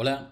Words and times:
Hola, 0.00 0.30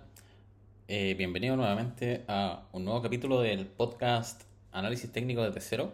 eh, 0.87 1.15
bienvenido 1.19 1.57
nuevamente 1.57 2.25
a 2.29 2.69
un 2.71 2.85
nuevo 2.85 3.03
capítulo 3.03 3.41
del 3.41 3.67
podcast 3.67 4.45
Análisis 4.71 5.11
Técnico 5.11 5.43
de 5.43 5.61
Cero. 5.61 5.93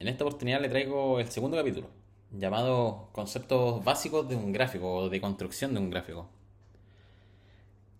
En 0.00 0.08
esta 0.08 0.24
oportunidad 0.24 0.60
le 0.60 0.68
traigo 0.68 1.20
el 1.20 1.30
segundo 1.30 1.56
capítulo, 1.56 1.86
llamado 2.32 3.10
Conceptos 3.12 3.84
básicos 3.84 4.28
de 4.28 4.34
un 4.34 4.50
gráfico 4.52 4.92
o 4.92 5.08
de 5.08 5.20
construcción 5.20 5.72
de 5.72 5.78
un 5.78 5.88
gráfico. 5.88 6.28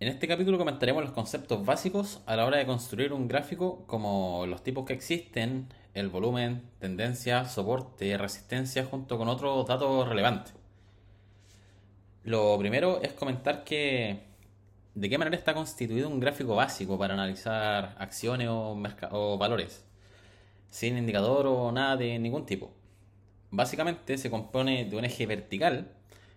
En 0.00 0.08
este 0.08 0.26
capítulo 0.26 0.58
comentaremos 0.58 1.04
los 1.04 1.12
conceptos 1.12 1.64
básicos 1.64 2.20
a 2.26 2.34
la 2.34 2.44
hora 2.44 2.56
de 2.56 2.66
construir 2.66 3.12
un 3.12 3.28
gráfico 3.28 3.86
como 3.86 4.44
los 4.48 4.64
tipos 4.64 4.84
que 4.86 4.94
existen, 4.94 5.68
el 5.94 6.08
volumen, 6.08 6.68
tendencia, 6.80 7.44
soporte, 7.44 8.18
resistencia, 8.18 8.84
junto 8.84 9.18
con 9.18 9.28
otros 9.28 9.68
datos 9.68 10.08
relevantes. 10.08 10.52
Lo 12.24 12.58
primero 12.58 13.00
es 13.02 13.12
comentar 13.12 13.62
que 13.62 14.33
de 14.94 15.08
qué 15.08 15.18
manera 15.18 15.36
está 15.36 15.54
constituido 15.54 16.08
un 16.08 16.20
gráfico 16.20 16.54
básico 16.54 16.98
para 16.98 17.14
analizar 17.14 17.96
acciones 17.98 18.48
o, 18.50 19.38
valores, 19.38 19.84
sin 20.70 20.96
indicador 20.96 21.46
o 21.46 21.72
nada 21.72 21.96
de 21.96 22.18
ningún 22.18 22.46
tipo. 22.46 22.72
Básicamente 23.50 24.18
se 24.18 24.30
compone 24.30 24.84
de 24.84 24.96
un 24.96 25.04
eje 25.04 25.26
vertical 25.26 25.92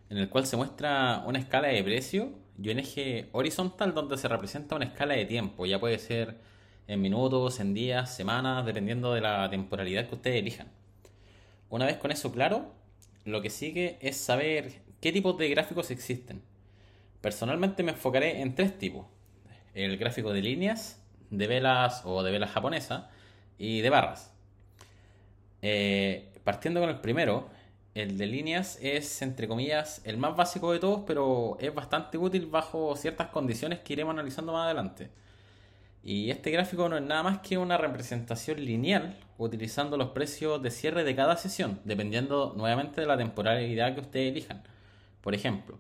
en 0.10 0.18
el 0.18 0.30
cual 0.30 0.46
se 0.46 0.58
muestra 0.58 1.24
una 1.26 1.40
escala 1.40 1.68
de 1.70 1.84
precio 1.84 2.32
y 2.62 2.70
un 2.70 2.80
eje 2.80 3.30
horizontal 3.32 3.94
donde 3.94 4.18
se 4.18 4.28
representa 4.28 4.76
una 4.76 4.86
escala 4.86 5.16
de 5.16 5.26
tiempo. 5.26 5.66
Ya 5.66 5.80
puede 5.80 6.00
ser 6.00 6.38
en 6.88 7.02
minutos, 7.02 7.60
en 7.60 7.74
días, 7.74 8.16
semanas, 8.16 8.66
dependiendo 8.66 9.14
de 9.14 9.22
la 9.22 9.50
temporalidad 9.50 10.08
que 10.08 10.16
ustedes 10.16 10.40
elijan. 10.40 10.68
Una 11.70 11.86
vez 11.86 11.98
con 11.98 12.12
eso 12.12 12.32
claro, 12.32 12.74
lo 13.26 13.42
que 13.42 13.50
sigue 13.50 13.98
es 14.02 14.18
saber 14.18 14.82
qué 15.02 15.12
tipos 15.12 15.38
de 15.38 15.50
gráficos 15.50 15.92
existen. 15.92 16.42
Personalmente 17.22 17.84
me 17.84 17.92
enfocaré 17.92 18.42
en 18.42 18.56
tres 18.56 18.78
tipos. 18.78 19.06
El 19.74 19.98
gráfico 19.98 20.34
de 20.34 20.42
líneas, 20.42 21.04
de 21.30 21.48
velas 21.48 22.02
o 22.06 22.24
de 22.24 22.32
velas 22.32 22.52
japonesas 22.52 23.06
y 23.58 23.82
de 23.82 23.90
barras. 23.90 24.34
Eh, 25.62 26.32
partiendo 26.44 26.80
con 26.80 26.90
el 26.90 27.00
primero, 27.00 27.50
el 27.96 28.18
de 28.18 28.28
líneas 28.28 28.78
es, 28.82 29.22
entre 29.22 29.48
comillas, 29.48 30.02
el 30.06 30.18
más 30.18 30.36
básico 30.36 30.72
de 30.72 30.80
todos, 30.80 31.02
pero 31.08 31.58
es 31.60 31.74
bastante 31.74 32.18
útil 32.18 32.46
bajo 32.46 32.96
ciertas 32.96 33.28
condiciones 33.30 33.80
que 33.80 33.94
iremos 33.94 34.14
analizando 34.14 34.54
más 34.54 34.66
adelante. 34.66 35.10
Y 36.04 36.30
este 36.30 36.52
gráfico 36.52 36.88
no 36.88 36.98
es 36.98 37.04
nada 37.04 37.24
más 37.24 37.40
que 37.40 37.58
una 37.58 37.78
representación 37.78 38.64
lineal 38.64 39.18
utilizando 39.38 39.98
los 39.98 40.10
precios 40.10 40.62
de 40.62 40.72
cierre 40.72 41.04
de 41.04 41.16
cada 41.16 41.36
sesión, 41.38 41.82
dependiendo 41.84 42.54
nuevamente 42.56 43.02
de 43.02 43.08
la 43.08 43.18
temporalidad 43.18 43.94
que 43.94 44.02
ustedes 44.02 44.32
elijan. 44.32 44.64
Por 45.22 45.36
ejemplo, 45.36 45.80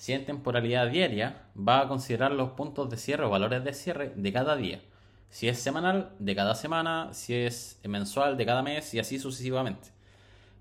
si 0.00 0.14
en 0.14 0.24
temporalidad 0.24 0.88
diaria, 0.88 1.42
va 1.54 1.82
a 1.82 1.86
considerar 1.86 2.32
los 2.32 2.52
puntos 2.52 2.88
de 2.88 2.96
cierre 2.96 3.26
o 3.26 3.28
valores 3.28 3.62
de 3.62 3.74
cierre 3.74 4.14
de 4.16 4.32
cada 4.32 4.56
día. 4.56 4.80
Si 5.28 5.46
es 5.46 5.58
semanal, 5.58 6.14
de 6.18 6.34
cada 6.34 6.54
semana, 6.54 7.12
si 7.12 7.34
es 7.34 7.78
mensual, 7.84 8.38
de 8.38 8.46
cada 8.46 8.62
mes 8.62 8.94
y 8.94 8.98
así 8.98 9.18
sucesivamente. 9.18 9.90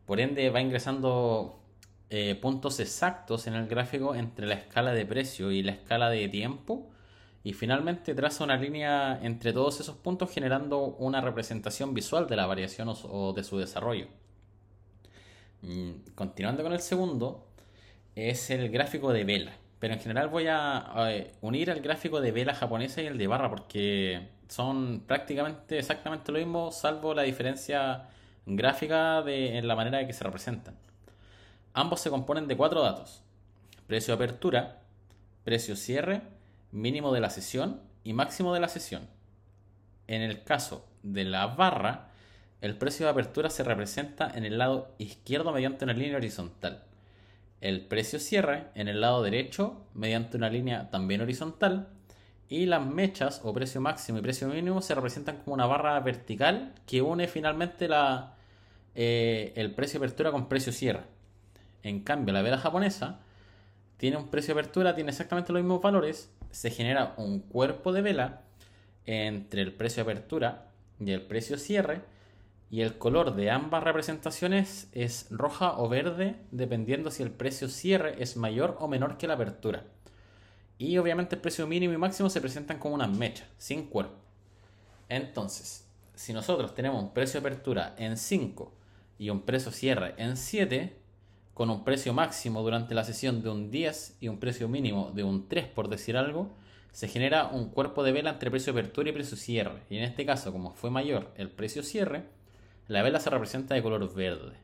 Por 0.05 0.19
ende, 0.19 0.49
va 0.49 0.59
ingresando 0.59 1.57
eh, 2.09 2.35
puntos 2.35 2.81
exactos 2.81 3.47
en 3.47 3.53
el 3.53 3.67
gráfico 3.67 4.13
entre 4.13 4.45
la 4.45 4.55
escala 4.55 4.91
de 4.91 5.05
precio 5.05 5.53
y 5.53 5.63
la 5.63 5.71
escala 5.71 6.09
de 6.09 6.27
tiempo. 6.27 6.89
Y 7.41 7.53
finalmente 7.53 8.13
traza 8.15 8.43
una 8.43 8.57
línea 8.57 9.21
entre 9.23 9.53
todos 9.53 9.79
esos 9.79 9.95
puntos 9.95 10.31
generando 10.31 10.79
una 10.83 11.21
representación 11.21 11.93
visual 11.93 12.27
de 12.27 12.35
la 12.35 12.45
variación 12.45 12.93
o 13.03 13.31
de 13.31 13.45
su 13.45 13.57
desarrollo. 13.57 14.07
Mm, 15.61 16.11
continuando 16.15 16.63
con 16.63 16.73
el 16.73 16.79
segundo, 16.79 17.48
es 18.19 18.49
el 18.49 18.69
gráfico 18.69 19.13
de 19.13 19.23
vela. 19.23 19.53
Pero 19.79 19.93
en 19.93 19.99
general 19.99 20.27
voy 20.27 20.47
a, 20.49 21.07
unir 21.41 21.69
el 21.69 21.81
gráfico 21.81 22.19
de 22.19 22.31
vela 22.31 22.53
japonesa 22.53 23.01
y 23.01 23.07
el 23.07 23.17
de 23.17 23.27
barra 23.27 23.49
porque 23.49 24.27
son 24.49 25.03
prácticamente 25.07 25.79
exactamente 25.79 26.31
lo 26.31 26.39
mismo, 26.39 26.71
salvo 26.71 27.13
la 27.13 27.21
diferencia 27.21 28.07
gráfica 28.45 29.21
de, 29.21 29.57
en 29.57 29.67
la 29.67 29.75
manera 29.75 30.01
en 30.01 30.07
que 30.07 30.13
se 30.13 30.23
representan. 30.23 30.75
Ambos 31.73 32.01
se 32.01 32.09
componen 32.09 32.47
de 32.47 32.57
cuatro 32.57 32.81
datos. 32.81 33.21
Precio 33.87 34.15
de 34.15 34.23
apertura, 34.23 34.81
precio 35.45 35.75
cierre, 35.77 36.21
mínimo 36.71 37.13
de 37.13 37.21
la 37.21 37.29
sesión 37.29 37.81
y 38.03 38.13
máximo 38.13 38.53
de 38.53 38.59
la 38.59 38.67
sesión. 38.67 39.07
En 40.07 40.21
el 40.21 40.43
caso 40.43 40.85
de 41.03 41.23
la 41.23 41.47
barra, 41.47 42.09
el 42.59 42.75
precio 42.75 43.05
de 43.05 43.11
apertura 43.11 43.49
se 43.49 43.63
representa 43.63 44.29
en 44.35 44.43
el 44.43 44.57
lado 44.57 44.93
izquierdo 44.97 45.53
mediante 45.53 45.85
una 45.85 45.93
línea 45.93 46.17
horizontal 46.17 46.88
el 47.61 47.85
precio 47.85 48.19
cierre 48.19 48.67
en 48.75 48.87
el 48.87 49.01
lado 49.01 49.21
derecho 49.21 49.85
mediante 49.93 50.37
una 50.37 50.49
línea 50.49 50.89
también 50.89 51.21
horizontal 51.21 51.89
y 52.47 52.65
las 52.65 52.85
mechas 52.85 53.41
o 53.43 53.53
precio 53.53 53.79
máximo 53.81 54.17
y 54.17 54.21
precio 54.21 54.47
mínimo 54.47 54.81
se 54.81 54.95
representan 54.95 55.37
como 55.37 55.53
una 55.53 55.67
barra 55.67 55.99
vertical 55.99 56.73
que 56.87 57.01
une 57.01 57.27
finalmente 57.27 57.87
la, 57.87 58.35
eh, 58.95 59.53
el 59.55 59.73
precio 59.75 59.99
de 59.99 60.05
apertura 60.07 60.31
con 60.31 60.49
precio 60.49 60.73
cierre. 60.73 61.03
En 61.83 62.01
cambio, 62.01 62.33
la 62.33 62.41
vela 62.41 62.57
japonesa 62.57 63.19
tiene 63.97 64.17
un 64.17 64.29
precio 64.29 64.55
de 64.55 64.61
apertura, 64.61 64.95
tiene 64.95 65.11
exactamente 65.11 65.53
los 65.53 65.61
mismos 65.61 65.81
valores, 65.81 66.31
se 66.49 66.71
genera 66.71 67.13
un 67.17 67.39
cuerpo 67.39 67.91
de 67.93 68.01
vela 68.01 68.41
entre 69.05 69.61
el 69.61 69.73
precio 69.73 70.03
de 70.03 70.11
apertura 70.11 70.71
y 70.99 71.11
el 71.11 71.21
precio 71.21 71.57
cierre 71.57 72.01
y 72.71 72.81
el 72.81 72.97
color 72.97 73.35
de 73.35 73.49
ambas 73.49 73.83
representaciones 73.83 74.89
es 74.91 75.27
roja 75.31 75.77
o 75.79 75.89
verde 75.89 76.35
dependiendo 76.51 77.09
si 77.09 77.23
el 77.23 77.31
precio 77.31 77.67
cierre 77.67 78.21
es 78.21 78.37
mayor 78.37 78.77
o 78.79 78.87
menor 78.87 79.17
que 79.17 79.27
la 79.27 79.33
apertura. 79.33 79.85
Y 80.77 80.97
obviamente 80.97 81.35
el 81.35 81.41
precio 81.41 81.67
mínimo 81.67 81.93
y 81.93 81.97
máximo 81.97 82.29
se 82.29 82.41
presentan 82.41 82.79
como 82.79 82.95
una 82.95 83.07
mecha, 83.07 83.47
sin 83.57 83.87
cuerpo. 83.87 84.15
Entonces, 85.09 85.87
si 86.13 86.31
nosotros 86.31 86.75
tenemos 86.75 87.01
un 87.01 87.13
precio 87.13 87.41
de 87.41 87.47
apertura 87.47 87.95
en 87.97 88.17
5 88.17 88.71
y 89.17 89.29
un 89.31 89.41
precio 89.41 89.71
cierre 89.71 90.13
en 90.17 90.37
7, 90.37 90.95
con 91.55 91.69
un 91.69 91.83
precio 91.83 92.13
máximo 92.13 92.61
durante 92.61 92.93
la 92.93 93.03
sesión 93.03 93.41
de 93.41 93.49
un 93.49 93.71
10 93.71 94.17
y 94.21 94.27
un 94.29 94.39
precio 94.39 94.69
mínimo 94.69 95.11
de 95.13 95.23
un 95.23 95.49
3 95.49 95.67
por 95.67 95.89
decir 95.89 96.15
algo, 96.15 96.55
se 96.91 97.07
genera 97.07 97.47
un 97.47 97.69
cuerpo 97.69 98.03
de 98.03 98.11
vela 98.11 98.29
entre 98.29 98.51
precio 98.51 98.71
de 98.71 98.79
apertura 98.79 99.09
y 99.09 99.13
precio 99.13 99.35
cierre. 99.35 99.83
Y 99.89 99.97
en 99.97 100.03
este 100.03 100.25
caso, 100.25 100.53
como 100.53 100.73
fue 100.73 100.91
mayor 100.91 101.33
el 101.35 101.49
precio 101.49 101.83
cierre, 101.83 102.23
la 102.89 103.01
vela 103.03 103.21
se 103.21 103.29
representa 103.29 103.75
de 103.75 103.83
color 103.83 104.13
verde. 104.13 104.57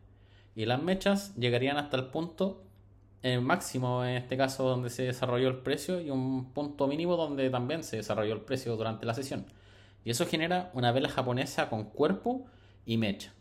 Y 0.55 0.65
las 0.65 0.81
mechas 0.81 1.33
llegarían 1.35 1.77
hasta 1.77 1.95
el 1.95 2.07
punto 2.07 2.63
máximo, 3.41 4.03
en 4.03 4.17
este 4.17 4.35
caso, 4.35 4.67
donde 4.67 4.89
se 4.89 5.03
desarrolló 5.03 5.47
el 5.47 5.57
precio, 5.57 6.01
y 6.01 6.09
un 6.09 6.51
punto 6.51 6.87
mínimo 6.87 7.17
donde 7.17 7.49
también 7.49 7.83
se 7.83 7.97
desarrolló 7.97 8.33
el 8.33 8.41
precio 8.41 8.75
durante 8.75 9.05
la 9.05 9.13
sesión. 9.13 9.45
Y 10.03 10.11
eso 10.11 10.25
genera 10.25 10.69
una 10.73 10.91
vela 10.91 11.09
japonesa 11.09 11.69
con 11.69 11.85
cuerpo 11.85 12.45
y 12.85 12.97
mecha. 12.97 13.31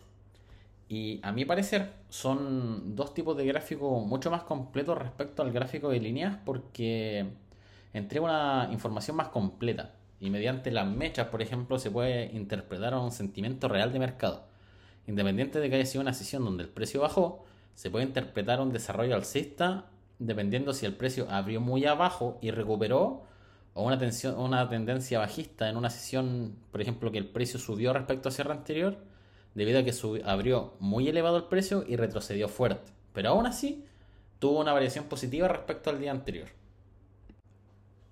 Y 0.89 1.21
a 1.23 1.33
mi 1.33 1.45
parecer 1.45 1.93
son 2.09 2.95
dos 2.95 3.15
tipos 3.15 3.37
de 3.37 3.47
gráfico 3.47 4.01
mucho 4.01 4.31
más 4.31 4.43
completos 4.43 4.99
respecto 4.99 5.43
al 5.43 5.51
gráfico 5.51 5.89
de 5.89 6.01
líneas 6.01 6.39
porque 6.45 7.27
entrega 7.95 8.25
una 8.25 8.69
información 8.71 9.17
más 9.17 9.29
completa. 9.29 9.93
Y 10.21 10.31
mediante 10.31 10.71
las 10.71 10.87
mechas, 10.87 11.29
por 11.29 11.43
ejemplo, 11.43 11.79
se 11.79 11.91
puede 11.91 12.27
interpretar 12.35 12.95
un 12.95 13.13
sentimiento 13.13 13.69
real 13.69 13.93
de 13.93 13.99
mercado. 13.99 14.54
Independiente 15.07 15.61
de 15.61 15.69
que 15.69 15.77
haya 15.77 15.87
sido 15.87 16.03
una 16.03 16.15
sesión 16.15 16.45
donde 16.45 16.65
el 16.65 16.69
precio 16.69 17.01
bajó, 17.01 17.45
se 17.75 17.91
puede 17.91 18.07
interpretar 18.07 18.61
un 18.61 18.73
desarrollo 18.73 19.15
alcista 19.15 19.87
dependiendo 20.19 20.73
si 20.73 20.87
el 20.87 20.95
precio 20.95 21.27
abrió 21.31 21.61
muy 21.61 21.85
abajo 21.85 22.39
y 22.41 22.51
recuperó 22.51 23.25
o 23.75 23.83
una, 23.83 23.99
tensión, 23.99 24.39
una 24.39 24.69
tendencia 24.69 25.19
bajista 25.19 25.69
en 25.69 25.77
una 25.77 25.91
sesión, 25.91 26.55
por 26.71 26.81
ejemplo, 26.81 27.11
que 27.11 27.19
el 27.19 27.27
precio 27.27 27.59
subió 27.59 27.93
respecto 27.93 28.29
al 28.29 28.35
cierre 28.35 28.53
anterior, 28.53 28.97
debido 29.55 29.81
a 29.81 29.83
que 29.83 29.93
abrió 30.25 30.75
muy 30.79 31.09
elevado 31.09 31.37
el 31.37 31.45
precio 31.45 31.85
y 31.87 31.97
retrocedió 31.97 32.49
fuerte. 32.49 32.93
Pero 33.13 33.31
aún 33.31 33.47
así, 33.47 33.85
tuvo 34.39 34.61
una 34.61 34.73
variación 34.73 35.07
positiva 35.07 35.49
respecto 35.49 35.91
al 35.91 35.99
día 35.99 36.13
anterior 36.13 36.49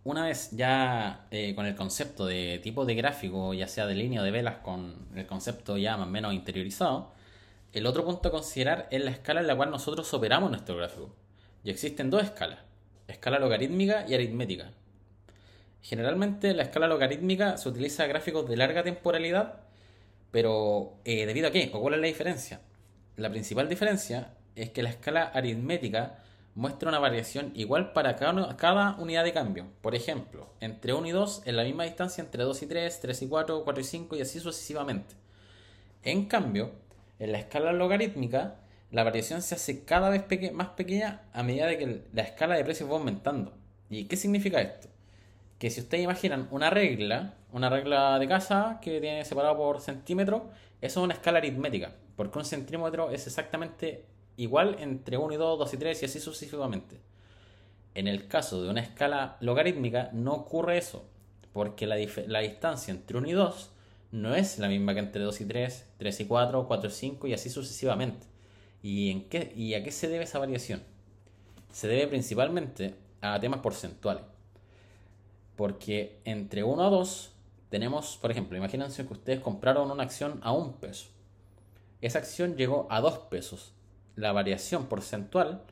una 0.04 0.24
vez 0.24 0.50
ya 0.52 1.26
eh, 1.30 1.54
con 1.54 1.66
el 1.66 1.76
concepto 1.76 2.26
de 2.26 2.60
tipo 2.62 2.84
de 2.84 2.94
gráfico, 2.94 3.54
ya 3.54 3.68
sea 3.68 3.86
de 3.86 3.94
línea 3.94 4.20
o 4.20 4.24
de 4.24 4.30
velas, 4.30 4.56
con 4.56 4.96
el 5.14 5.26
concepto 5.26 5.76
ya 5.78 5.96
más 5.96 6.08
o 6.08 6.10
menos 6.10 6.34
interiorizado, 6.34 7.12
el 7.72 7.86
otro 7.86 8.04
punto 8.04 8.28
a 8.28 8.32
considerar 8.32 8.88
es 8.90 9.02
la 9.04 9.10
escala 9.10 9.40
en 9.40 9.46
la 9.46 9.56
cual 9.56 9.70
nosotros 9.70 10.12
operamos 10.12 10.50
nuestro 10.50 10.76
gráfico. 10.76 11.14
Y 11.64 11.70
existen 11.70 12.10
dos 12.10 12.24
escalas, 12.24 12.58
escala 13.06 13.38
logarítmica 13.38 14.04
y 14.08 14.14
aritmética. 14.14 14.72
Generalmente 15.82 16.52
la 16.54 16.64
escala 16.64 16.86
logarítmica 16.88 17.56
se 17.56 17.68
utiliza 17.68 18.06
gráficos 18.06 18.48
de 18.48 18.56
larga 18.56 18.82
temporalidad, 18.82 19.60
pero 20.30 20.94
eh, 21.04 21.26
¿debido 21.26 21.48
a 21.48 21.52
qué? 21.52 21.70
¿O 21.72 21.80
cuál 21.80 21.94
es 21.94 22.00
la 22.00 22.06
diferencia? 22.08 22.60
La 23.16 23.30
principal 23.30 23.68
diferencia 23.68 24.34
es 24.56 24.70
que 24.70 24.82
la 24.82 24.90
escala 24.90 25.24
aritmética 25.24 26.21
muestra 26.54 26.88
una 26.88 26.98
variación 26.98 27.52
igual 27.54 27.92
para 27.92 28.16
cada, 28.16 28.96
unidad 28.98 29.24
de 29.24 29.32
cambio. 29.32 29.66
Por 29.80 29.94
ejemplo, 29.94 30.48
entre 30.60 30.92
1 30.92 31.06
y 31.06 31.10
2 31.10 31.42
en 31.46 31.56
la 31.56 31.64
misma 31.64 31.84
distancia 31.84 32.22
entre 32.22 32.44
2 32.44 32.62
y 32.62 32.66
3, 32.66 33.00
3 33.00 33.22
y 33.22 33.28
4, 33.28 33.64
4 33.64 33.80
y 33.80 33.84
5 33.84 34.16
y 34.16 34.20
así 34.20 34.40
sucesivamente. 34.40 35.14
En 36.02 36.26
cambio, 36.26 36.72
en 37.18 37.32
la 37.32 37.38
escala 37.38 37.72
logarítmica, 37.72 38.56
la 38.90 39.04
variación 39.04 39.42
se 39.42 39.54
hace 39.54 39.84
cada 39.84 40.10
vez 40.10 40.24
más 40.52 40.68
pequeña 40.68 41.22
a 41.32 41.42
medida 41.42 41.66
de 41.66 41.78
que 41.78 42.02
la 42.12 42.22
escala 42.22 42.56
de 42.56 42.64
precios 42.64 42.90
va 42.90 42.94
aumentando. 42.94 43.54
¿Y 43.88 44.04
qué 44.04 44.16
significa 44.16 44.60
esto? 44.60 44.88
que 45.62 45.70
si 45.70 45.78
ustedes 45.78 46.02
imaginan 46.02 46.48
una 46.50 46.70
regla, 46.70 47.34
una 47.52 47.70
regla 47.70 48.18
de 48.18 48.26
casa 48.26 48.80
que 48.82 49.00
tiene 49.00 49.24
separado 49.24 49.56
por 49.56 49.80
centímetro, 49.80 50.50
eso 50.80 50.98
es 50.98 51.04
una 51.04 51.14
escala 51.14 51.38
aritmética, 51.38 51.92
porque 52.16 52.36
un 52.36 52.44
centímetro 52.44 53.12
es 53.12 53.28
exactamente 53.28 54.04
igual 54.36 54.76
entre 54.80 55.16
1 55.16 55.34
y 55.34 55.36
2, 55.36 55.58
2 55.58 55.74
y 55.74 55.76
3 55.76 56.02
y 56.02 56.04
así 56.06 56.20
sucesivamente. 56.20 57.00
En 57.94 58.08
el 58.08 58.26
caso 58.28 58.62
de 58.62 58.70
una 58.70 58.80
escala 58.80 59.36
logarítmica 59.40 60.10
no 60.12 60.32
ocurre 60.32 60.78
eso, 60.78 61.04
porque 61.52 61.86
la, 61.86 61.96
la 62.26 62.40
distancia 62.40 62.92
entre 62.92 63.18
1 63.18 63.28
y 63.28 63.32
2 63.32 63.70
no 64.12 64.34
es 64.34 64.58
la 64.58 64.68
misma 64.68 64.94
que 64.94 65.00
entre 65.00 65.22
2 65.22 65.40
y 65.40 65.44
3, 65.46 65.86
3 65.98 66.20
y 66.20 66.24
4, 66.26 66.68
4 66.68 66.88
y 66.88 66.92
5 66.92 67.26
y 67.28 67.34
así 67.34 67.50
sucesivamente. 67.50 68.26
¿Y, 68.82 69.10
en 69.10 69.28
qué, 69.28 69.52
¿Y 69.56 69.74
a 69.74 69.82
qué 69.82 69.90
se 69.90 70.08
debe 70.08 70.24
esa 70.24 70.38
variación? 70.38 70.82
Se 71.72 71.88
debe 71.88 72.08
principalmente 72.08 72.94
a 73.20 73.40
temas 73.40 73.60
porcentuales. 73.60 74.24
Porque 75.56 76.20
entre 76.24 76.62
1 76.62 76.84
a 76.84 76.90
2 76.90 77.32
tenemos, 77.70 78.18
por 78.18 78.30
ejemplo, 78.30 78.56
imagínense 78.56 79.06
que 79.06 79.12
ustedes 79.12 79.40
compraron 79.40 79.90
una 79.90 80.02
acción 80.02 80.40
a 80.42 80.52
un 80.52 80.74
peso. 80.74 81.08
Esa 82.02 82.18
acción 82.18 82.56
llegó 82.56 82.86
a 82.90 83.00
2 83.00 83.18
pesos. 83.30 83.72
La 84.16 84.32
variación 84.32 84.86
porcentual 84.86 85.62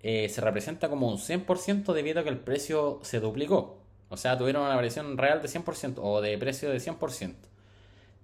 eh, 0.00 0.28
se 0.28 0.40
representa 0.40 0.88
como 0.88 1.08
un 1.08 1.18
100% 1.18 1.92
debido 1.92 2.20
a 2.20 2.24
que 2.24 2.30
el 2.30 2.38
precio 2.38 3.00
se 3.02 3.20
duplicó. 3.20 3.78
O 4.08 4.16
sea, 4.16 4.36
tuvieron 4.36 4.62
una 4.62 4.74
variación 4.74 5.16
real 5.16 5.40
de 5.40 5.48
100% 5.48 5.94
o 5.98 6.20
de 6.20 6.36
precio 6.38 6.70
de 6.70 6.78
100%. 6.78 7.34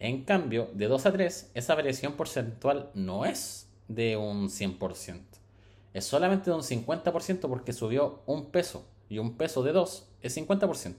En 0.01 0.25
cambio, 0.25 0.71
de 0.75 0.87
2 0.87 1.07
a 1.07 1.13
3, 1.13 1.51
esa 1.55 1.75
variación 1.75 2.13
porcentual 2.13 2.91
no 2.95 3.25
es 3.25 3.69
de 3.89 4.17
un 4.17 4.49
100%. 4.49 5.21
Es 5.95 6.05
solamente 6.05 6.51
de 6.51 6.57
un 6.57 6.63
50% 6.63 7.41
porque 7.49 7.73
subió 7.73 8.23
un 8.27 8.51
peso. 8.51 8.87
Y 9.09 9.19
un 9.19 9.37
peso 9.37 9.63
de 9.63 9.73
2 9.73 10.09
es 10.23 10.37
50%. 10.37 10.95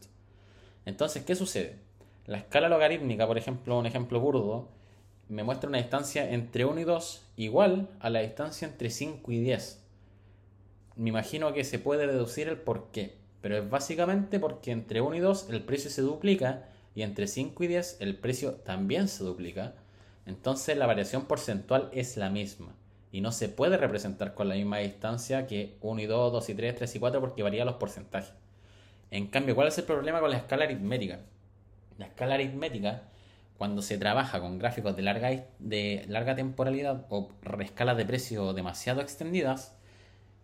Entonces, 0.86 1.24
¿qué 1.24 1.36
sucede? 1.36 1.77
La 2.25 2.39
escala 2.39 2.69
logarítmica, 2.69 3.27
por 3.27 3.38
ejemplo, 3.38 3.77
un 3.77 3.86
ejemplo 3.86 4.19
burdo, 4.19 4.69
me 5.29 5.43
muestra 5.43 5.69
una 5.69 5.77
distancia 5.77 6.31
entre 6.31 6.65
1 6.65 6.81
y 6.81 6.83
2 6.83 7.23
igual 7.37 7.87
a 7.99 8.09
la 8.09 8.19
distancia 8.19 8.67
entre 8.67 8.89
5 8.89 9.31
y 9.31 9.39
10. 9.39 9.79
Me 10.95 11.09
imagino 11.09 11.53
que 11.53 11.63
se 11.63 11.79
puede 11.79 12.07
deducir 12.07 12.49
el 12.49 12.57
por 12.57 12.87
qué, 12.91 13.15
pero 13.41 13.57
es 13.57 13.69
básicamente 13.69 14.39
porque 14.39 14.71
entre 14.71 15.01
1 15.01 15.15
y 15.15 15.19
2 15.19 15.49
el 15.51 15.63
precio 15.63 15.91
se 15.91 16.01
duplica 16.01 16.67
y 16.95 17.03
entre 17.03 17.27
5 17.27 17.63
y 17.63 17.67
10 17.67 17.97
el 17.99 18.17
precio 18.17 18.53
también 18.53 19.07
se 19.07 19.23
duplica, 19.23 19.75
entonces 20.25 20.75
la 20.77 20.87
variación 20.87 21.25
porcentual 21.25 21.89
es 21.93 22.17
la 22.17 22.29
misma 22.29 22.75
y 23.11 23.21
no 23.21 23.31
se 23.31 23.49
puede 23.49 23.77
representar 23.77 24.33
con 24.33 24.49
la 24.49 24.55
misma 24.55 24.79
distancia 24.79 25.45
que 25.45 25.77
1 25.81 26.01
y 26.01 26.05
2, 26.07 26.33
2 26.33 26.49
y 26.49 26.53
3, 26.55 26.75
3 26.75 26.95
y 26.95 26.99
4 26.99 27.21
porque 27.21 27.43
varía 27.43 27.65
los 27.65 27.75
porcentajes. 27.75 28.33
En 29.11 29.27
cambio, 29.27 29.55
¿cuál 29.55 29.67
es 29.67 29.77
el 29.77 29.85
problema 29.85 30.19
con 30.19 30.31
la 30.31 30.37
escala 30.37 30.65
aritmética? 30.65 31.19
La 31.97 32.07
escala 32.07 32.35
aritmética, 32.35 33.03
cuando 33.59 33.81
se 33.81 33.97
trabaja 33.97 34.39
con 34.39 34.57
gráficos 34.57 34.95
de 34.95 35.01
larga, 35.01 35.29
de 35.59 36.06
larga 36.07 36.33
temporalidad 36.33 37.06
o 37.09 37.29
escalas 37.59 37.97
de 37.97 38.06
precio 38.06 38.53
demasiado 38.53 39.01
extendidas, 39.01 39.75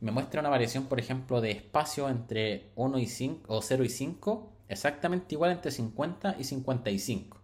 me 0.01 0.11
muestra 0.11 0.41
una 0.41 0.49
variación, 0.49 0.87
por 0.87 0.99
ejemplo, 0.99 1.39
de 1.39 1.51
espacio 1.51 2.09
entre 2.09 2.71
1 2.75 2.99
y 2.99 3.07
5 3.07 3.55
o 3.55 3.61
0 3.61 3.85
y 3.85 3.89
5 3.89 4.51
exactamente 4.67 5.33
igual 5.33 5.51
entre 5.51 5.71
50 5.71 6.35
y 6.37 6.43
55. 6.43 7.37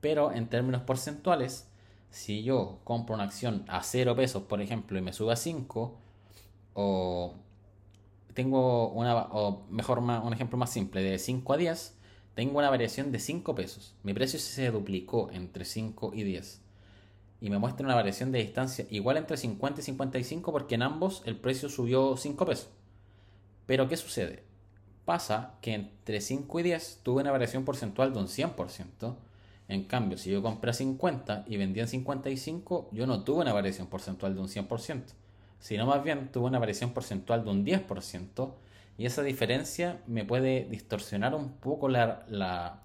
Pero 0.00 0.32
en 0.32 0.48
términos 0.48 0.80
porcentuales, 0.80 1.68
si 2.08 2.42
yo 2.42 2.80
compro 2.82 3.16
una 3.16 3.24
acción 3.24 3.66
a 3.68 3.82
0 3.82 4.16
pesos, 4.16 4.44
por 4.44 4.62
ejemplo, 4.62 4.98
y 4.98 5.02
me 5.02 5.12
sube 5.12 5.34
a 5.34 5.36
5, 5.36 5.94
o 6.72 7.34
tengo 8.32 8.88
una, 8.92 9.14
o 9.14 9.66
mejor 9.68 9.98
un 9.98 10.32
ejemplo 10.32 10.56
más 10.56 10.70
simple, 10.70 11.02
de 11.02 11.18
5 11.18 11.52
a 11.52 11.56
10, 11.58 11.95
tengo 12.36 12.58
una 12.58 12.68
variación 12.68 13.12
de 13.12 13.18
5 13.18 13.54
pesos. 13.54 13.94
Mi 14.02 14.12
precio 14.12 14.38
se 14.38 14.70
duplicó 14.70 15.30
entre 15.32 15.64
5 15.64 16.12
y 16.14 16.22
10. 16.22 16.60
Y 17.40 17.48
me 17.48 17.56
muestra 17.56 17.86
una 17.86 17.94
variación 17.94 18.30
de 18.30 18.40
distancia 18.40 18.86
igual 18.90 19.16
entre 19.16 19.38
50 19.38 19.80
y 19.80 19.84
55 19.84 20.52
porque 20.52 20.74
en 20.74 20.82
ambos 20.82 21.22
el 21.24 21.36
precio 21.36 21.70
subió 21.70 22.14
5 22.14 22.44
pesos. 22.44 22.68
Pero 23.64 23.88
¿qué 23.88 23.96
sucede? 23.96 24.44
Pasa 25.06 25.54
que 25.62 25.72
entre 25.72 26.20
5 26.20 26.60
y 26.60 26.62
10 26.64 27.00
tuve 27.02 27.22
una 27.22 27.32
variación 27.32 27.64
porcentual 27.64 28.12
de 28.12 28.18
un 28.18 28.26
100%. 28.26 29.16
En 29.68 29.84
cambio, 29.84 30.18
si 30.18 30.30
yo 30.30 30.42
compré 30.42 30.72
a 30.72 30.74
50 30.74 31.46
y 31.48 31.56
vendí 31.56 31.80
en 31.80 31.88
55, 31.88 32.90
yo 32.92 33.06
no 33.06 33.24
tuve 33.24 33.40
una 33.40 33.54
variación 33.54 33.86
porcentual 33.86 34.34
de 34.34 34.42
un 34.42 34.48
100%, 34.48 35.04
sino 35.58 35.86
más 35.86 36.04
bien 36.04 36.30
tuve 36.30 36.44
una 36.44 36.58
variación 36.58 36.90
porcentual 36.90 37.44
de 37.44 37.50
un 37.50 37.64
10%, 37.64 38.50
y 38.98 39.06
esa 39.06 39.22
diferencia 39.22 40.00
me 40.06 40.24
puede 40.24 40.64
distorsionar 40.64 41.34
un 41.34 41.52
poco 41.52 41.88
la, 41.88 42.82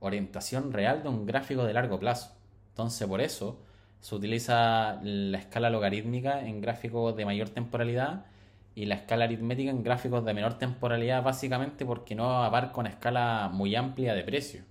orientación 0.00 0.72
real 0.72 1.02
de 1.02 1.08
un 1.08 1.24
gráfico 1.24 1.64
de 1.64 1.72
largo 1.72 1.98
plazo. 1.98 2.36
Entonces, 2.70 3.08
por 3.08 3.22
eso 3.22 3.58
se 4.00 4.14
utiliza 4.14 5.00
la 5.02 5.38
escala 5.38 5.70
logarítmica 5.70 6.46
en 6.46 6.60
gráficos 6.60 7.16
de 7.16 7.24
mayor 7.24 7.48
temporalidad 7.48 8.26
y 8.74 8.84
la 8.84 8.96
escala 8.96 9.24
aritmética 9.24 9.70
en 9.70 9.82
gráficos 9.82 10.22
de 10.24 10.34
menor 10.34 10.58
temporalidad 10.58 11.22
básicamente 11.22 11.86
porque 11.86 12.14
no 12.14 12.42
abarca 12.44 12.80
una 12.80 12.90
escala 12.90 13.48
muy 13.50 13.74
amplia 13.76 14.14
de 14.14 14.24
precio. 14.24 14.62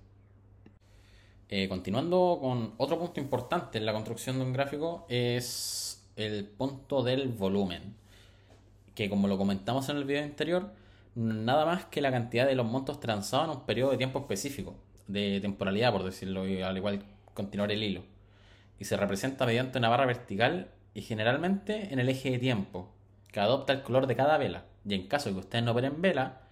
Eh, 1.48 1.68
continuando 1.68 2.38
con 2.40 2.74
otro 2.78 2.98
punto 2.98 3.20
importante 3.20 3.78
en 3.78 3.86
la 3.86 3.92
construcción 3.92 4.38
de 4.38 4.44
un 4.44 4.52
gráfico 4.52 5.04
es 5.08 6.04
el 6.16 6.46
punto 6.46 7.02
del 7.02 7.28
volumen, 7.28 7.94
que 8.94 9.10
como 9.10 9.28
lo 9.28 9.38
comentamos 9.38 9.88
en 9.88 9.96
el 9.96 10.04
video 10.04 10.22
anterior, 10.22 10.70
nada 11.14 11.66
más 11.66 11.84
que 11.86 12.00
la 12.00 12.10
cantidad 12.10 12.46
de 12.46 12.54
los 12.54 12.66
montos 12.66 13.00
transados 13.00 13.46
en 13.46 13.58
un 13.58 13.66
periodo 13.66 13.90
de 13.92 13.96
tiempo 13.96 14.18
específico, 14.20 14.74
de 15.06 15.40
temporalidad 15.40 15.92
por 15.92 16.04
decirlo, 16.04 16.46
y 16.48 16.62
al 16.62 16.76
igual 16.76 17.02
continuar 17.34 17.72
el 17.72 17.82
hilo, 17.82 18.02
y 18.78 18.84
se 18.84 18.96
representa 18.96 19.46
mediante 19.46 19.78
una 19.78 19.88
barra 19.88 20.06
vertical 20.06 20.68
y 20.94 21.02
generalmente 21.02 21.92
en 21.92 21.98
el 21.98 22.08
eje 22.08 22.30
de 22.30 22.38
tiempo, 22.38 22.88
que 23.32 23.40
adopta 23.40 23.72
el 23.72 23.82
color 23.82 24.06
de 24.06 24.16
cada 24.16 24.38
vela. 24.38 24.64
Y 24.86 24.94
en 24.94 25.08
caso 25.08 25.28
de 25.28 25.34
que 25.34 25.40
ustedes 25.40 25.64
no 25.64 25.72
operen 25.72 26.00
vela, 26.00 26.42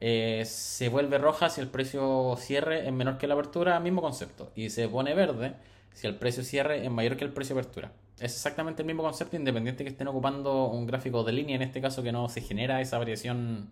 eh, 0.00 0.44
se 0.46 0.88
vuelve 0.88 1.18
roja 1.18 1.50
si 1.50 1.60
el 1.60 1.68
precio 1.68 2.36
cierre 2.38 2.86
es 2.86 2.92
menor 2.92 3.18
que 3.18 3.26
la 3.26 3.34
apertura, 3.34 3.78
mismo 3.80 4.00
concepto. 4.00 4.50
Y 4.54 4.70
se 4.70 4.88
pone 4.88 5.14
verde 5.14 5.54
si 5.92 6.06
el 6.06 6.16
precio 6.16 6.42
cierre 6.42 6.84
es 6.84 6.90
mayor 6.90 7.16
que 7.16 7.24
el 7.24 7.32
precio 7.32 7.54
apertura. 7.54 7.92
Es 8.18 8.32
exactamente 8.34 8.82
el 8.82 8.86
mismo 8.86 9.02
concepto, 9.02 9.36
independiente 9.36 9.84
que 9.84 9.90
estén 9.90 10.08
ocupando 10.08 10.66
un 10.66 10.86
gráfico 10.86 11.22
de 11.22 11.32
línea, 11.32 11.56
en 11.56 11.62
este 11.62 11.80
caso 11.82 12.02
que 12.02 12.12
no 12.12 12.28
se 12.28 12.40
genera 12.40 12.80
esa 12.80 12.98
variación 12.98 13.68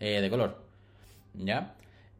eh, 0.00 0.20
de 0.20 0.30
color. 0.30 0.62
¿Ya? 1.34 1.74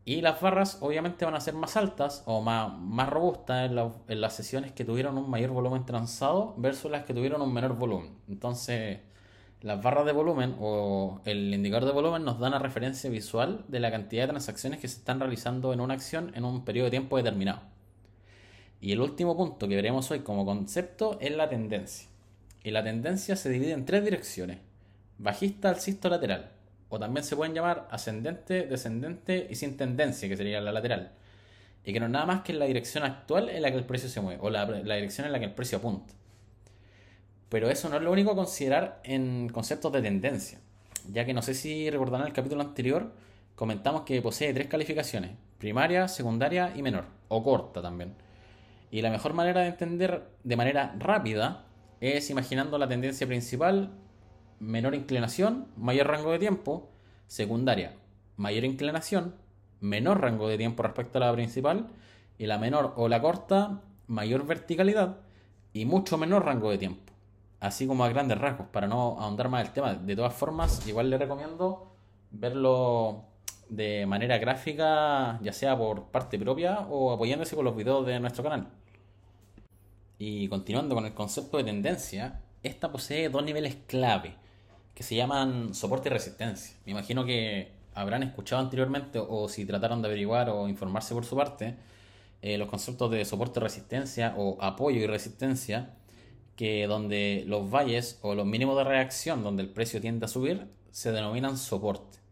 Y 0.04 0.20
las 0.22 0.40
barras 0.40 0.78
obviamente 0.80 1.24
van 1.24 1.34
a 1.34 1.40
ser 1.40 1.54
más 1.54 1.76
altas 1.76 2.22
o 2.26 2.40
más, 2.40 2.72
más 2.78 3.08
robustas 3.08 3.70
en, 3.70 3.78
en 4.08 4.20
las 4.20 4.34
sesiones 4.34 4.72
que 4.72 4.84
tuvieron 4.84 5.18
un 5.18 5.28
mayor 5.28 5.50
volumen 5.50 5.84
transado 5.84 6.54
versus 6.58 6.90
las 6.90 7.04
que 7.04 7.12
tuvieron 7.12 7.42
un 7.42 7.52
menor 7.52 7.74
volumen. 7.76 8.16
Entonces, 8.28 9.00
las 9.62 9.82
barras 9.82 10.06
de 10.06 10.12
volumen 10.12 10.56
o 10.60 11.20
el 11.24 11.52
indicador 11.52 11.86
de 11.86 11.92
volumen 11.92 12.24
nos 12.24 12.38
da 12.38 12.48
una 12.48 12.58
referencia 12.58 13.10
visual 13.10 13.64
de 13.68 13.80
la 13.80 13.90
cantidad 13.90 14.22
de 14.24 14.28
transacciones 14.28 14.80
que 14.80 14.88
se 14.88 14.98
están 14.98 15.18
realizando 15.18 15.72
en 15.72 15.80
una 15.80 15.94
acción 15.94 16.32
en 16.34 16.44
un 16.44 16.64
periodo 16.64 16.84
de 16.86 16.90
tiempo 16.92 17.16
determinado. 17.16 17.60
Y 18.80 18.92
el 18.92 19.00
último 19.00 19.36
punto 19.36 19.68
que 19.68 19.76
veremos 19.76 20.10
hoy 20.10 20.20
como 20.20 20.44
concepto 20.44 21.18
es 21.20 21.34
la 21.34 21.48
tendencia. 21.48 22.08
Y 22.62 22.70
la 22.70 22.84
tendencia 22.84 23.36
se 23.36 23.48
divide 23.48 23.72
en 23.72 23.86
tres 23.86 24.04
direcciones. 24.04 24.58
Bajista, 25.18 25.70
alcista 25.70 26.08
o 26.08 26.10
lateral. 26.10 26.50
O 26.88 26.98
también 26.98 27.24
se 27.24 27.36
pueden 27.36 27.54
llamar 27.54 27.88
ascendente, 27.90 28.66
descendente 28.66 29.46
y 29.50 29.54
sin 29.56 29.76
tendencia, 29.76 30.28
que 30.28 30.36
sería 30.36 30.60
la 30.60 30.72
lateral. 30.72 31.12
Y 31.84 31.92
que 31.92 32.00
no 32.00 32.06
es 32.06 32.12
nada 32.12 32.26
más 32.26 32.42
que 32.42 32.52
la 32.52 32.66
dirección 32.66 33.04
actual 33.04 33.48
en 33.48 33.62
la 33.62 33.70
que 33.70 33.78
el 33.78 33.84
precio 33.84 34.08
se 34.08 34.20
mueve, 34.20 34.40
o 34.42 34.50
la 34.50 34.66
dirección 34.66 35.26
en 35.26 35.32
la 35.32 35.38
que 35.38 35.46
el 35.46 35.54
precio 35.54 35.78
apunta. 35.78 36.14
Pero 37.48 37.70
eso 37.70 37.88
no 37.88 37.96
es 37.96 38.02
lo 38.02 38.10
único 38.10 38.32
a 38.32 38.36
considerar 38.36 39.00
en 39.04 39.48
conceptos 39.48 39.92
de 39.92 40.02
tendencia, 40.02 40.58
ya 41.12 41.24
que 41.24 41.32
no 41.32 41.42
sé 41.42 41.54
si 41.54 41.88
recordarán 41.90 42.26
el 42.26 42.32
capítulo 42.32 42.62
anterior, 42.62 43.12
comentamos 43.54 44.02
que 44.02 44.20
posee 44.20 44.52
tres 44.52 44.66
calificaciones, 44.66 45.30
primaria, 45.58 46.08
secundaria 46.08 46.72
y 46.74 46.82
menor, 46.82 47.04
o 47.28 47.44
corta 47.44 47.80
también. 47.80 48.14
Y 48.90 49.02
la 49.02 49.10
mejor 49.10 49.34
manera 49.34 49.62
de 49.62 49.68
entender 49.68 50.28
de 50.44 50.56
manera 50.56 50.94
rápida 50.98 51.66
es 52.00 52.30
imaginando 52.30 52.78
la 52.78 52.88
tendencia 52.88 53.26
principal, 53.26 53.90
menor 54.60 54.94
inclinación, 54.94 55.68
mayor 55.76 56.06
rango 56.06 56.32
de 56.32 56.38
tiempo, 56.38 56.90
secundaria, 57.26 57.94
mayor 58.36 58.64
inclinación, 58.64 59.34
menor 59.80 60.20
rango 60.20 60.48
de 60.48 60.58
tiempo 60.58 60.82
respecto 60.82 61.18
a 61.18 61.26
la 61.26 61.32
principal, 61.32 61.88
y 62.38 62.46
la 62.46 62.58
menor 62.58 62.92
o 62.96 63.08
la 63.08 63.20
corta, 63.20 63.82
mayor 64.06 64.46
verticalidad 64.46 65.18
y 65.72 65.84
mucho 65.84 66.18
menor 66.18 66.44
rango 66.44 66.70
de 66.70 66.78
tiempo 66.78 67.06
así 67.60 67.86
como 67.86 68.04
a 68.04 68.08
grandes 68.08 68.38
rasgos, 68.38 68.68
para 68.68 68.86
no 68.86 69.18
ahondar 69.20 69.48
más 69.48 69.66
el 69.66 69.72
tema. 69.72 69.94
De 69.94 70.16
todas 70.16 70.34
formas, 70.34 70.86
igual 70.86 71.10
le 71.10 71.18
recomiendo 71.18 71.92
verlo 72.30 73.24
de 73.68 74.06
manera 74.06 74.38
gráfica, 74.38 75.38
ya 75.42 75.52
sea 75.52 75.76
por 75.76 76.04
parte 76.06 76.38
propia 76.38 76.80
o 76.88 77.12
apoyándose 77.12 77.56
con 77.56 77.64
los 77.64 77.76
videos 77.76 78.06
de 78.06 78.20
nuestro 78.20 78.42
canal. 78.44 78.68
Y 80.18 80.48
continuando 80.48 80.94
con 80.94 81.04
el 81.06 81.14
concepto 81.14 81.58
de 81.58 81.64
tendencia, 81.64 82.40
esta 82.62 82.90
posee 82.90 83.28
dos 83.28 83.44
niveles 83.44 83.76
clave 83.86 84.34
que 84.94 85.02
se 85.02 85.14
llaman 85.14 85.74
soporte 85.74 86.08
y 86.08 86.12
resistencia. 86.12 86.76
Me 86.86 86.92
imagino 86.92 87.24
que 87.24 87.72
habrán 87.94 88.22
escuchado 88.22 88.62
anteriormente 88.62 89.18
o 89.18 89.48
si 89.48 89.66
trataron 89.66 90.00
de 90.00 90.08
averiguar 90.08 90.48
o 90.50 90.68
informarse 90.68 91.14
por 91.14 91.24
su 91.24 91.36
parte, 91.36 91.76
eh, 92.42 92.56
los 92.58 92.68
conceptos 92.68 93.10
de 93.10 93.24
soporte 93.24 93.60
resistencia 93.60 94.34
o 94.36 94.56
apoyo 94.62 95.00
y 95.00 95.06
resistencia, 95.06 95.90
que 96.56 96.86
donde 96.86 97.44
los 97.46 97.70
valles 97.70 98.18
o 98.22 98.34
los 98.34 98.46
mínimos 98.46 98.76
de 98.78 98.84
reacción 98.84 99.42
donde 99.42 99.62
el 99.62 99.68
precio 99.68 100.00
tiende 100.00 100.24
a 100.24 100.28
subir 100.28 100.68
se 100.90 101.12
denominan 101.12 101.58
soporte 101.58 102.25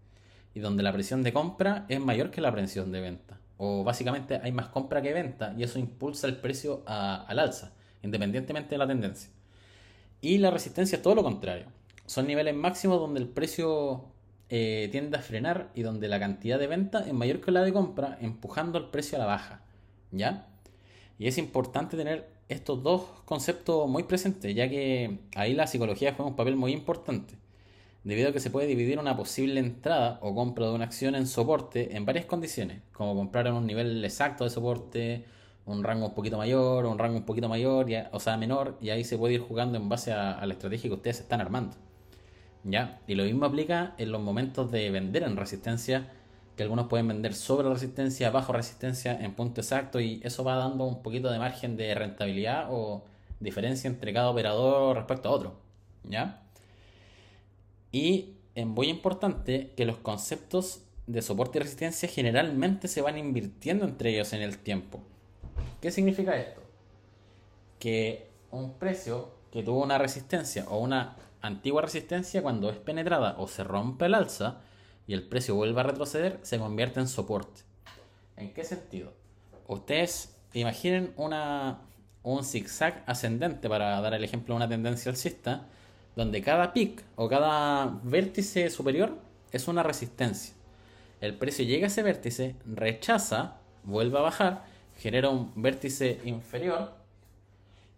y 0.54 0.60
donde 0.60 0.82
la 0.82 0.92
presión 0.92 1.22
de 1.22 1.32
compra 1.32 1.84
es 1.88 2.00
mayor 2.00 2.30
que 2.30 2.40
la 2.40 2.52
presión 2.52 2.92
de 2.92 3.00
venta. 3.00 3.38
O 3.56 3.84
básicamente 3.84 4.40
hay 4.42 4.52
más 4.52 4.68
compra 4.68 5.02
que 5.02 5.12
venta 5.12 5.54
y 5.56 5.62
eso 5.62 5.78
impulsa 5.78 6.26
el 6.26 6.36
precio 6.36 6.82
al 6.86 7.38
alza 7.38 7.72
independientemente 8.02 8.70
de 8.70 8.78
la 8.78 8.86
tendencia. 8.86 9.30
Y 10.20 10.38
la 10.38 10.50
resistencia 10.50 10.96
es 10.96 11.02
todo 11.02 11.14
lo 11.14 11.22
contrario. 11.22 11.66
Son 12.06 12.26
niveles 12.26 12.54
máximos 12.54 13.00
donde 13.00 13.20
el 13.20 13.28
precio 13.28 14.04
eh, 14.50 14.88
tiende 14.92 15.16
a 15.16 15.22
frenar 15.22 15.70
y 15.74 15.82
donde 15.82 16.06
la 16.06 16.20
cantidad 16.20 16.58
de 16.58 16.66
venta 16.66 17.06
es 17.06 17.14
mayor 17.14 17.40
que 17.40 17.50
la 17.50 17.62
de 17.62 17.72
compra 17.72 18.18
empujando 18.20 18.78
el 18.78 18.86
precio 18.86 19.16
a 19.16 19.20
la 19.20 19.26
baja 19.26 19.62
¿ya? 20.12 20.46
y 21.18 21.28
es 21.28 21.38
importante 21.38 21.96
tener 21.96 22.28
estos 22.48 22.82
dos 22.82 23.02
conceptos 23.24 23.88
muy 23.88 24.02
presentes, 24.02 24.54
ya 24.54 24.68
que 24.68 25.18
ahí 25.34 25.54
la 25.54 25.66
psicología 25.66 26.12
juega 26.14 26.30
un 26.30 26.36
papel 26.36 26.56
muy 26.56 26.72
importante, 26.72 27.34
debido 28.04 28.28
a 28.28 28.32
que 28.32 28.40
se 28.40 28.50
puede 28.50 28.66
dividir 28.66 28.98
una 28.98 29.16
posible 29.16 29.58
entrada 29.60 30.18
o 30.22 30.34
compra 30.34 30.66
de 30.66 30.72
una 30.72 30.84
acción 30.84 31.14
en 31.14 31.26
soporte 31.26 31.96
en 31.96 32.04
varias 32.04 32.26
condiciones, 32.26 32.82
como 32.92 33.14
comprar 33.14 33.46
en 33.46 33.54
un 33.54 33.66
nivel 33.66 34.04
exacto 34.04 34.44
de 34.44 34.50
soporte, 34.50 35.24
un 35.66 35.82
rango 35.82 36.06
un 36.06 36.14
poquito 36.14 36.36
mayor, 36.36 36.84
un 36.84 36.98
rango 36.98 37.16
un 37.16 37.24
poquito 37.24 37.48
mayor, 37.48 37.86
o 38.12 38.20
sea, 38.20 38.36
menor, 38.36 38.76
y 38.80 38.90
ahí 38.90 39.04
se 39.04 39.16
puede 39.16 39.34
ir 39.34 39.40
jugando 39.40 39.78
en 39.78 39.88
base 39.88 40.12
a, 40.12 40.32
a 40.32 40.46
la 40.46 40.52
estrategia 40.52 40.90
que 40.90 40.94
ustedes 40.94 41.20
están 41.20 41.40
armando. 41.40 41.76
¿Ya? 42.64 43.00
Y 43.06 43.14
lo 43.14 43.24
mismo 43.24 43.44
aplica 43.46 43.94
en 43.98 44.12
los 44.12 44.22
momentos 44.22 44.70
de 44.70 44.90
vender 44.90 45.22
en 45.22 45.36
resistencia 45.36 46.10
que 46.56 46.62
algunos 46.62 46.86
pueden 46.86 47.08
vender 47.08 47.34
sobre 47.34 47.68
resistencia, 47.68 48.30
bajo 48.30 48.52
resistencia, 48.52 49.18
en 49.18 49.34
punto 49.34 49.60
exacto, 49.60 50.00
y 50.00 50.20
eso 50.24 50.44
va 50.44 50.56
dando 50.56 50.84
un 50.84 51.02
poquito 51.02 51.30
de 51.30 51.38
margen 51.38 51.76
de 51.76 51.94
rentabilidad 51.94 52.68
o 52.70 53.04
diferencia 53.40 53.88
entre 53.88 54.12
cada 54.12 54.30
operador 54.30 54.96
respecto 54.96 55.28
a 55.28 55.32
otro. 55.32 55.54
¿Ya? 56.04 56.43
Y 57.94 58.34
es 58.56 58.66
muy 58.66 58.88
importante 58.88 59.72
que 59.76 59.84
los 59.84 59.98
conceptos 59.98 60.82
de 61.06 61.22
soporte 61.22 61.58
y 61.58 61.62
resistencia 61.62 62.08
generalmente 62.08 62.88
se 62.88 63.00
van 63.00 63.16
invirtiendo 63.16 63.84
entre 63.84 64.10
ellos 64.10 64.32
en 64.32 64.42
el 64.42 64.58
tiempo. 64.58 65.00
¿Qué 65.80 65.92
significa 65.92 66.36
esto? 66.36 66.60
Que 67.78 68.32
un 68.50 68.72
precio 68.80 69.28
que 69.52 69.62
tuvo 69.62 69.80
una 69.80 69.96
resistencia 69.96 70.64
o 70.70 70.78
una 70.78 71.14
antigua 71.40 71.82
resistencia 71.82 72.42
cuando 72.42 72.68
es 72.68 72.78
penetrada 72.78 73.36
o 73.38 73.46
se 73.46 73.62
rompe 73.62 74.06
el 74.06 74.14
alza, 74.14 74.60
y 75.06 75.14
el 75.14 75.22
precio 75.28 75.54
vuelve 75.54 75.78
a 75.78 75.84
retroceder, 75.84 76.40
se 76.42 76.58
convierte 76.58 76.98
en 76.98 77.06
soporte. 77.06 77.60
¿En 78.36 78.52
qué 78.52 78.64
sentido? 78.64 79.12
Ustedes 79.68 80.34
imaginen 80.52 81.14
una, 81.16 81.82
un 82.24 82.42
zigzag 82.42 83.04
ascendente, 83.06 83.68
para 83.68 84.00
dar 84.00 84.14
el 84.14 84.24
ejemplo 84.24 84.54
de 84.54 84.56
una 84.56 84.68
tendencia 84.68 85.12
alcista, 85.12 85.68
donde 86.16 86.42
cada 86.42 86.72
pic 86.72 87.02
o 87.16 87.28
cada 87.28 88.00
vértice 88.02 88.70
superior 88.70 89.18
es 89.52 89.68
una 89.68 89.82
resistencia. 89.82 90.54
El 91.20 91.36
precio 91.36 91.64
llega 91.64 91.86
a 91.86 91.88
ese 91.88 92.02
vértice, 92.02 92.56
rechaza, 92.66 93.58
vuelve 93.84 94.18
a 94.18 94.22
bajar, 94.22 94.64
genera 94.98 95.30
un 95.30 95.52
vértice 95.56 96.20
inferior 96.24 96.92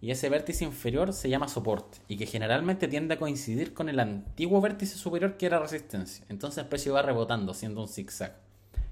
y 0.00 0.10
ese 0.10 0.28
vértice 0.28 0.64
inferior 0.64 1.12
se 1.12 1.28
llama 1.28 1.48
soporte 1.48 1.98
y 2.08 2.16
que 2.16 2.26
generalmente 2.26 2.88
tiende 2.88 3.14
a 3.14 3.18
coincidir 3.18 3.74
con 3.74 3.88
el 3.88 3.98
antiguo 3.98 4.60
vértice 4.60 4.96
superior 4.96 5.36
que 5.36 5.46
era 5.46 5.58
resistencia. 5.58 6.24
Entonces 6.28 6.62
el 6.62 6.68
precio 6.68 6.94
va 6.94 7.02
rebotando 7.02 7.54
siendo 7.54 7.80
un 7.80 7.88
zigzag 7.88 8.36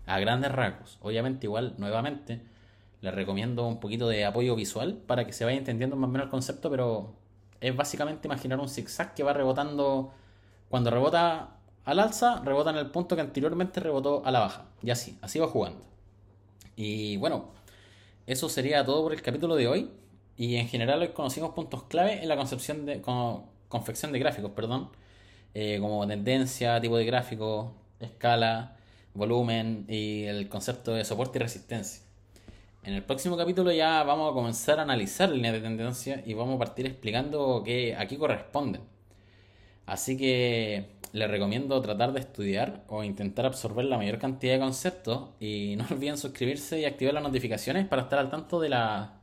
a 0.06 0.18
grandes 0.18 0.52
rasgos. 0.52 0.98
Obviamente 1.02 1.46
igual 1.46 1.74
nuevamente 1.78 2.40
les 3.00 3.14
recomiendo 3.14 3.66
un 3.66 3.80
poquito 3.80 4.08
de 4.08 4.24
apoyo 4.24 4.56
visual 4.56 4.94
para 5.06 5.26
que 5.26 5.32
se 5.32 5.44
vaya 5.44 5.58
entendiendo 5.58 5.94
más 5.96 6.08
o 6.08 6.12
menos 6.12 6.24
el 6.26 6.30
concepto, 6.30 6.70
pero 6.70 7.12
es 7.64 7.75
básicamente 7.75 8.28
imaginar 8.28 8.61
un 8.61 8.68
zigzag 8.68 9.14
que 9.14 9.23
va 9.23 9.33
rebotando 9.33 10.12
cuando 10.68 10.90
rebota 10.90 11.56
al 11.87 11.99
alza, 11.99 12.42
rebota 12.44 12.71
en 12.71 12.76
el 12.76 12.90
punto 12.90 13.16
que 13.16 13.23
anteriormente 13.23 13.80
rebotó 13.80 14.23
a 14.26 14.30
la 14.30 14.40
baja. 14.40 14.66
Y 14.83 14.90
así, 14.90 15.18
así 15.23 15.38
va 15.38 15.49
jugando. 15.49 15.80
Y 16.76 17.16
bueno, 17.16 17.47
eso 18.26 18.50
sería 18.50 18.85
todo 18.85 19.02
por 19.02 19.14
el 19.14 19.23
capítulo 19.23 19.56
de 19.56 19.68
hoy. 19.68 19.90
Y 20.37 20.56
en 20.56 20.68
general 20.68 21.00
hoy 21.00 21.09
conocimos 21.09 21.54
puntos 21.54 21.85
clave 21.85 22.23
en 22.23 22.28
la 22.28 22.37
concepción 22.37 22.85
de, 22.85 23.00
confección 23.68 24.12
de 24.12 24.18
gráficos, 24.18 24.50
perdón, 24.50 24.90
eh, 25.54 25.78
como 25.80 26.06
tendencia, 26.06 26.80
tipo 26.83 26.99
de 26.99 27.06
gráfico, 27.06 27.73
escala, 28.00 28.76
volumen 29.14 29.87
y 29.88 30.25
el 30.25 30.49
concepto 30.50 30.92
de 30.92 31.04
soporte 31.04 31.38
y 31.38 31.42
resistencia. 31.42 32.03
En 32.84 32.92
el 32.92 33.02
próximo 33.02 33.38
capítulo 33.38 33.72
ya 33.72 34.02
vamos 34.02 34.30
a 34.30 34.34
comenzar 34.34 34.78
a 34.78 34.82
analizar 34.82 35.30
líneas 35.30 35.54
de 35.54 35.62
tendencia 35.62 36.22
y 36.26 36.34
vamos 36.34 36.56
a 36.56 36.58
partir 36.58 36.84
explicando 36.84 37.62
qué 37.64 37.96
aquí 37.96 38.18
corresponden. 38.18 38.82
Así 39.86 40.18
que 40.18 40.90
les 41.12 41.30
recomiendo 41.30 41.80
tratar 41.80 42.12
de 42.12 42.20
estudiar 42.20 42.84
o 42.88 43.02
intentar 43.02 43.46
absorber 43.46 43.86
la 43.86 43.96
mayor 43.96 44.18
cantidad 44.18 44.52
de 44.52 44.60
conceptos 44.60 45.30
y 45.40 45.76
no 45.78 45.86
olviden 45.90 46.18
suscribirse 46.18 46.78
y 46.78 46.84
activar 46.84 47.14
las 47.14 47.22
notificaciones 47.22 47.86
para 47.88 48.02
estar 48.02 48.18
al 48.18 48.28
tanto 48.28 48.60
de 48.60 48.68
la 48.68 49.14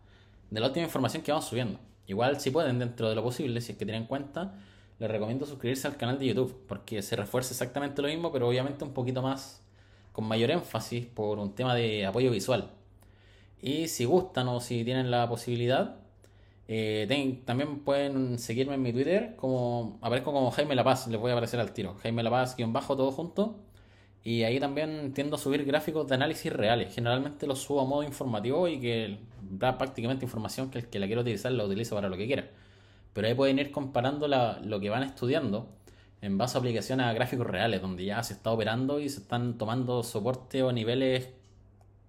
de 0.50 0.60
la 0.60 0.68
última 0.68 0.86
información 0.86 1.22
que 1.22 1.32
vamos 1.32 1.46
subiendo. 1.46 1.80
Igual 2.08 2.39
si 2.39 2.50
pueden, 2.50 2.80
dentro 2.80 3.10
de 3.10 3.15
lo 3.15 3.22
posible, 3.22 3.62
si 3.62 3.74
es 3.74 3.77
que 3.77 3.86
tienen 3.86 4.06
cuenta, 4.06 4.56
les 4.98 5.10
recomiendo 5.10 5.46
suscribirse 5.46 5.88
al 5.88 5.98
canal 5.98 6.18
de 6.18 6.25
YouTube, 6.25 6.65
porque 6.68 7.03
se 7.03 7.15
refuerza 7.15 7.53
exactamente 7.53 8.01
lo 8.01 8.08
mismo, 8.08 8.32
pero 8.32 8.48
obviamente 8.48 8.84
un 8.84 8.94
poquito 8.94 9.22
más, 9.22 9.62
con 10.12 10.25
mayor 10.25 10.50
énfasis, 10.50 11.06
por 11.06 11.38
un 11.38 11.53
tema 11.53 11.75
de 11.75 12.08
apoyo 12.08 12.32
visual. 12.32 12.81
Y 13.62 13.88
si 13.88 14.06
gustan 14.06 14.48
o 14.48 14.60
si 14.60 14.84
tienen 14.84 15.12
la 15.12 15.27
posibilidad, 15.30 15.98
eh, 16.68 17.41
también 17.46 17.80
pueden 17.80 18.39
seguirme 18.39 18.75
en 18.75 18.82
mi 18.82 18.94
Twitter, 18.94 19.36
como 19.36 20.00
aparezco 20.01 20.32
como 20.34 20.51
Jaime 20.51 20.74
La 20.75 20.84
Paz, 20.84 21.08
les 21.08 21.20
voy 21.20 21.32
a 21.32 21.34
aparecer 21.34 21.60
al 21.60 21.74
tiro. 21.74 21.96
Jaime 22.01 22.24
La 22.24 22.30
Paz, 22.30 22.56
guion 22.56 22.74
bajo, 22.74 22.96
todo 22.96 23.12
junto. 23.12 23.60
Y 24.24 24.44
ahí 24.44 24.60
también 24.60 25.13
tiendo 25.13 25.36
a 25.36 25.39
subir 25.39 25.65
gráficos 25.65 26.08
de 26.08 26.15
análisis 26.15 26.53
reales. 26.53 26.94
Generalmente 26.94 27.48
los 27.48 27.60
subo 27.60 27.82
a 27.82 27.86
modo 27.86 28.03
informativo 28.03 28.68
y 28.68 28.80
que 28.80 29.18
da 29.41 29.77
prácticamente 29.77 30.25
información 30.25 30.70
que 30.70 30.80
el 30.80 30.88
que 30.88 31.00
la 31.00 31.08
quiere 31.08 31.22
utilizar 31.22 31.51
la 31.51 31.65
utiliza 31.65 31.96
para 31.96 32.08
lo 32.10 32.18
que 32.18 32.27
quiera. 32.27 32.48
Pero 33.13 33.27
ahí 33.27 33.34
pueden 33.34 33.60
ir 33.60 33.72
comparando 33.72 34.27
lo 34.27 34.80
que 34.80 34.89
van 34.89 35.03
estudiando 35.03 35.68
en 36.22 36.38
base 36.38 36.58
a 36.58 36.60
aplicaciones 36.60 37.06
a 37.06 37.13
gráficos 37.13 37.48
reales, 37.48 37.82
donde 37.82 38.06
ya 38.06 38.22
se 38.24 38.34
está 38.34 38.51
operando 38.51 39.00
y 39.00 39.10
se 39.10 39.22
están 39.22 39.58
tomando 39.58 40.03
soporte 40.03 40.63
o 40.63 40.72
niveles 40.72 41.30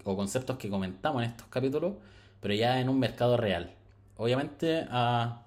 o 0.04 0.16
conceptos 0.16 0.56
que 0.56 0.68
comentamos 0.68 1.23
en 1.23 1.30
estos 1.30 1.47
capítulos, 1.49 1.94
pero 2.40 2.54
ya 2.54 2.80
en 2.80 2.88
un 2.88 2.99
mercado 2.99 3.37
real. 3.37 3.75
Obviamente 4.16 4.87
a, 4.90 5.44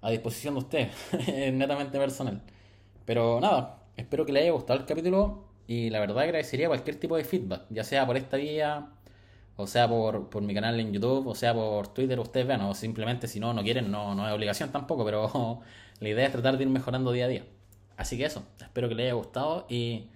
a 0.00 0.10
disposición 0.10 0.54
de 0.54 0.60
usted, 0.60 0.88
netamente 1.52 1.98
personal. 1.98 2.42
Pero 3.04 3.40
nada, 3.40 3.78
espero 3.96 4.24
que 4.26 4.32
le 4.32 4.40
haya 4.40 4.52
gustado 4.52 4.80
el 4.80 4.86
capítulo 4.86 5.44
y 5.66 5.90
la 5.90 6.00
verdad 6.00 6.20
agradecería 6.20 6.68
cualquier 6.68 6.96
tipo 6.98 7.16
de 7.16 7.24
feedback, 7.24 7.62
ya 7.70 7.84
sea 7.84 8.06
por 8.06 8.16
esta 8.16 8.36
vía, 8.36 8.88
o 9.56 9.66
sea 9.66 9.88
por, 9.88 10.28
por 10.28 10.42
mi 10.42 10.54
canal 10.54 10.78
en 10.80 10.92
YouTube, 10.92 11.26
o 11.26 11.34
sea 11.34 11.54
por 11.54 11.88
Twitter, 11.88 12.18
ustedes 12.20 12.46
vean, 12.46 12.62
o 12.62 12.74
simplemente 12.74 13.28
si 13.28 13.40
no, 13.40 13.52
no 13.54 13.62
quieren, 13.62 13.90
no, 13.90 14.14
no 14.14 14.26
es 14.26 14.34
obligación 14.34 14.70
tampoco, 14.72 15.04
pero 15.04 15.60
la 16.00 16.08
idea 16.08 16.26
es 16.26 16.32
tratar 16.32 16.56
de 16.56 16.64
ir 16.64 16.70
mejorando 16.70 17.12
día 17.12 17.26
a 17.26 17.28
día. 17.28 17.44
Así 17.96 18.16
que 18.18 18.24
eso, 18.24 18.42
espero 18.60 18.88
que 18.88 18.94
les 18.94 19.04
haya 19.04 19.14
gustado 19.14 19.66
y 19.68 20.08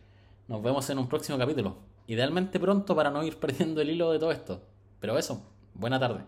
nos 0.49 0.63
vemos 0.63 0.89
en 0.91 0.99
un 0.99 1.09
próximo 1.09 1.39
capítulo. 1.39 1.77
Idealmente 2.07 2.61
pronto 2.61 2.95
para 2.95 3.11
no 3.11 3.23
ir 3.25 3.39
perdiendo 3.39 3.81
el 3.81 3.91
hilo 3.91 4.13
de 4.13 4.19
todo 4.19 4.33
esto. 4.33 4.63
Pero 5.01 5.19
eso, 5.19 5.43
buena 5.75 5.99
tarde. 5.99 6.25